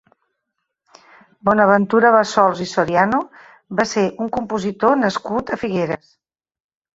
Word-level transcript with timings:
Bonaventura 1.49 2.11
Bassols 2.15 2.63
i 2.65 2.67
Soriano 2.71 3.19
va 3.81 3.85
ser 3.91 4.07
un 4.27 4.33
compositor 4.39 4.97
nascut 5.05 5.55
a 5.55 5.61
Figueres. 5.67 6.11